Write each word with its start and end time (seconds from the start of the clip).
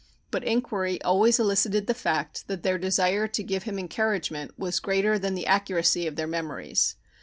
But 0.31 0.43
inquiry 0.43 0.99
always 1.03 1.39
elicited 1.39 1.85
the 1.85 1.93
fact 1.93 2.47
that 2.47 2.63
their 2.63 2.79
desire 2.79 3.27
to 3.27 3.43
give 3.43 3.65
him 3.69 3.77
encouragement 3.77 4.57
was 4.57 4.79
greater 4.79 5.19
than 5.19 5.35
the 5.35 5.45
accuracy 5.45 6.07
of 6.07 6.15
their 6.15 6.25
memories. 6.25 6.95